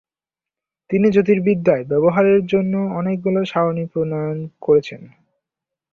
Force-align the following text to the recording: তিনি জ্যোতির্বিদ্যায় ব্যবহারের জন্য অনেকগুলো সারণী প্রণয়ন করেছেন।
তিনি 0.89 1.07
জ্যোতির্বিদ্যায় 1.09 1.83
ব্যবহারের 1.83 2.41
জন্য 2.45 2.73
অনেকগুলো 2.99 3.39
সারণী 3.45 3.85
প্রণয়ন 3.85 4.39
করেছেন। 4.61 5.01